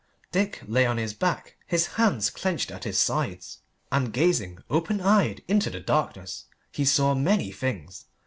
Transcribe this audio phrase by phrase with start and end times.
[0.31, 3.59] Dick lay on his back, his hands clenched at his sides,
[3.91, 8.05] and, gazing open eyed into the darkness, he saw many things.